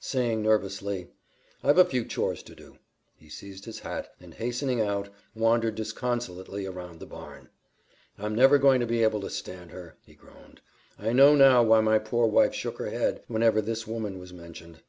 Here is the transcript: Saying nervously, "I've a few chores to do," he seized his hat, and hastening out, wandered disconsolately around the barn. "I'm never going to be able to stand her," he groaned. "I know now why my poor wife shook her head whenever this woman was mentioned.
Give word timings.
Saying 0.00 0.42
nervously, 0.42 1.06
"I've 1.62 1.78
a 1.78 1.84
few 1.84 2.04
chores 2.04 2.42
to 2.42 2.56
do," 2.56 2.78
he 3.14 3.28
seized 3.28 3.64
his 3.64 3.78
hat, 3.78 4.12
and 4.18 4.34
hastening 4.34 4.80
out, 4.80 5.08
wandered 5.36 5.76
disconsolately 5.76 6.66
around 6.66 6.98
the 6.98 7.06
barn. 7.06 7.48
"I'm 8.18 8.34
never 8.34 8.58
going 8.58 8.80
to 8.80 8.86
be 8.86 9.04
able 9.04 9.20
to 9.20 9.30
stand 9.30 9.70
her," 9.70 9.96
he 10.04 10.14
groaned. 10.16 10.60
"I 10.98 11.12
know 11.12 11.36
now 11.36 11.62
why 11.62 11.80
my 11.80 12.00
poor 12.00 12.26
wife 12.26 12.54
shook 12.56 12.78
her 12.78 12.90
head 12.90 13.22
whenever 13.28 13.60
this 13.62 13.86
woman 13.86 14.18
was 14.18 14.32
mentioned. 14.32 14.80